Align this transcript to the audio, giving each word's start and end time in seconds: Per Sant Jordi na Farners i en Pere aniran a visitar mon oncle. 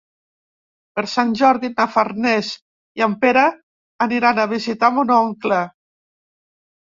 Per 0.99 1.01
Sant 1.09 1.33
Jordi 1.41 1.69
na 1.73 1.85
Farners 1.95 2.47
i 3.01 3.05
en 3.07 3.13
Pere 3.25 3.43
aniran 4.07 4.41
a 4.41 4.47
visitar 4.57 4.89
mon 4.97 5.11
oncle. 5.17 5.61